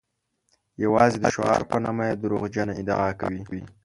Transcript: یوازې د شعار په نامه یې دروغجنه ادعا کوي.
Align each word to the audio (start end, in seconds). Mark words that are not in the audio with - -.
یوازې 0.83 1.17
د 1.21 1.25
شعار 1.35 1.61
په 1.69 1.77
نامه 1.83 2.03
یې 2.09 2.13
دروغجنه 2.23 2.73
ادعا 2.81 3.09
کوي. 3.21 3.41